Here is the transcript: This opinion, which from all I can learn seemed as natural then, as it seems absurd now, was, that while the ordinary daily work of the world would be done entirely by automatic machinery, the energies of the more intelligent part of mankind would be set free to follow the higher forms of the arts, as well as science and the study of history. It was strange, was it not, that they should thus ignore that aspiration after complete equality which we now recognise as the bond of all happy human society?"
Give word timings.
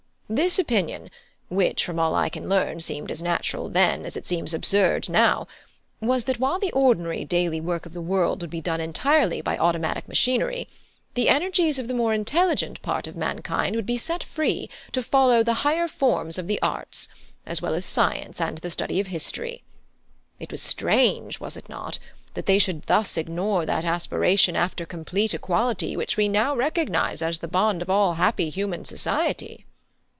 This 0.33 0.57
opinion, 0.57 1.09
which 1.49 1.83
from 1.83 1.99
all 1.99 2.15
I 2.15 2.29
can 2.29 2.47
learn 2.47 2.79
seemed 2.79 3.11
as 3.11 3.21
natural 3.21 3.67
then, 3.67 4.05
as 4.05 4.15
it 4.15 4.25
seems 4.25 4.53
absurd 4.53 5.09
now, 5.09 5.45
was, 5.99 6.23
that 6.23 6.39
while 6.39 6.57
the 6.57 6.71
ordinary 6.71 7.25
daily 7.25 7.59
work 7.59 7.85
of 7.85 7.91
the 7.91 7.99
world 7.99 8.39
would 8.39 8.49
be 8.49 8.61
done 8.61 8.79
entirely 8.79 9.41
by 9.41 9.57
automatic 9.57 10.07
machinery, 10.07 10.69
the 11.15 11.27
energies 11.27 11.77
of 11.79 11.89
the 11.89 11.93
more 11.93 12.13
intelligent 12.13 12.81
part 12.81 13.07
of 13.07 13.17
mankind 13.17 13.75
would 13.75 13.85
be 13.85 13.97
set 13.97 14.23
free 14.23 14.69
to 14.93 15.03
follow 15.03 15.43
the 15.43 15.53
higher 15.67 15.89
forms 15.89 16.37
of 16.37 16.47
the 16.47 16.61
arts, 16.61 17.09
as 17.45 17.61
well 17.61 17.73
as 17.73 17.83
science 17.83 18.39
and 18.39 18.59
the 18.59 18.69
study 18.69 19.01
of 19.01 19.07
history. 19.07 19.63
It 20.39 20.49
was 20.49 20.61
strange, 20.61 21.41
was 21.41 21.57
it 21.57 21.67
not, 21.67 21.99
that 22.35 22.45
they 22.45 22.57
should 22.57 22.83
thus 22.83 23.17
ignore 23.17 23.65
that 23.65 23.83
aspiration 23.83 24.55
after 24.55 24.85
complete 24.85 25.33
equality 25.33 25.97
which 25.97 26.15
we 26.15 26.29
now 26.29 26.55
recognise 26.55 27.21
as 27.21 27.39
the 27.39 27.49
bond 27.49 27.81
of 27.81 27.89
all 27.89 28.13
happy 28.13 28.49
human 28.49 28.85
society?" 28.85 29.65